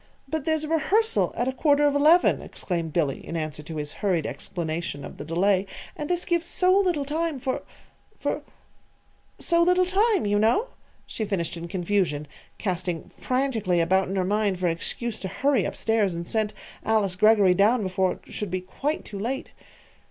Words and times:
"But 0.27 0.45
there's 0.45 0.63
a 0.63 0.67
rehearsal 0.67 1.31
at 1.37 1.55
quarter 1.57 1.85
of 1.85 1.93
eleven," 1.93 2.41
exclaimed 2.41 2.91
Billy, 2.91 3.23
in 3.23 3.37
answer 3.37 3.61
to 3.61 3.75
his 3.75 3.93
hurried 4.01 4.25
explanation 4.25 5.05
of 5.05 5.17
the 5.17 5.23
delay; 5.23 5.67
"and 5.95 6.09
this 6.09 6.25
gives 6.25 6.47
so 6.47 6.75
little 6.75 7.05
time 7.05 7.39
for 7.39 7.61
for 8.19 8.41
so 9.37 9.61
little 9.61 9.85
time, 9.85 10.25
you 10.25 10.39
know," 10.39 10.69
she 11.05 11.23
finished 11.23 11.55
in 11.55 11.67
confusion, 11.67 12.27
casting 12.57 13.11
frantically 13.19 13.79
about 13.79 14.07
in 14.07 14.15
her 14.15 14.25
mind 14.25 14.59
for 14.59 14.65
an 14.65 14.75
excuse 14.75 15.19
to 15.19 15.27
hurry 15.27 15.67
up 15.67 15.75
stairs 15.77 16.15
and 16.15 16.27
send 16.27 16.55
Alice 16.83 17.15
Greggory 17.15 17.53
down 17.53 17.83
before 17.83 18.13
it 18.13 18.33
should 18.33 18.49
be 18.49 18.61
quite 18.61 19.05
too 19.05 19.19
late. 19.19 19.51